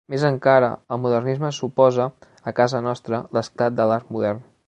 [0.11, 2.09] Més encara, el modernisme suposa,
[2.51, 4.45] a casa nostra, l'esclat de l'art modern.